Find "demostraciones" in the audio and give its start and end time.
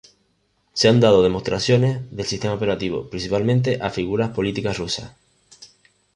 1.21-2.01